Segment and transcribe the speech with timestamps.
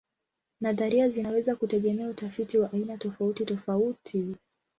[0.61, 4.35] Nadharia zinaweza kutegemea utafiti wa aina tofautitofauti.